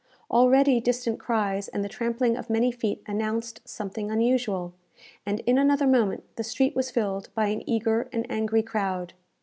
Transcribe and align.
Already 0.31 0.79
distant 0.79 1.19
cries 1.19 1.67
and 1.67 1.85
the 1.85 1.87
trampling 1.87 2.35
of 2.35 2.49
many 2.49 2.71
feet 2.71 3.03
announced 3.05 3.61
something 3.69 4.09
unusual, 4.09 4.73
and 5.27 5.41
in 5.41 5.59
another 5.59 5.85
moment 5.85 6.23
the 6.37 6.43
street 6.43 6.75
was 6.75 6.89
filled 6.89 7.29
by 7.35 7.49
an 7.49 7.61
eager 7.69 8.09
and 8.11 8.25
angry 8.27 8.63
crowd. 8.63 9.13